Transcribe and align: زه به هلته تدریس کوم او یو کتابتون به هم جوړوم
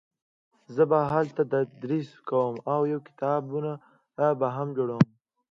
زه 0.75 0.83
به 0.89 0.99
هلته 1.13 1.41
تدریس 1.51 2.09
کوم 2.29 2.53
او 2.73 2.81
یو 2.91 2.99
کتابتون 3.07 3.65
به 4.39 4.47
هم 4.55 4.67
جوړوم 4.77 5.03